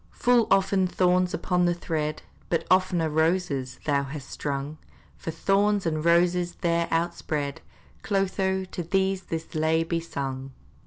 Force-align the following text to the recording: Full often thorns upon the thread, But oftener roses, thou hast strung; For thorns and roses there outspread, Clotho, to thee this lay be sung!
Full 0.13 0.47
often 0.49 0.87
thorns 0.87 1.31
upon 1.31 1.65
the 1.65 1.75
thread, 1.75 2.23
But 2.49 2.65
oftener 2.71 3.07
roses, 3.07 3.79
thou 3.85 4.01
hast 4.01 4.31
strung; 4.31 4.79
For 5.15 5.29
thorns 5.29 5.85
and 5.85 6.03
roses 6.03 6.55
there 6.61 6.87
outspread, 6.89 7.61
Clotho, 8.01 8.63
to 8.65 8.81
thee 8.81 9.17
this 9.29 9.53
lay 9.53 9.83
be 9.83 9.99
sung! 9.99 10.53